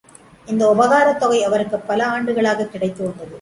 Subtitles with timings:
[0.47, 3.29] இந்த உபகாரத் தொகை அவருக்குப் பல ஆண்டுகளாகக் கிடைத்து வந்தது.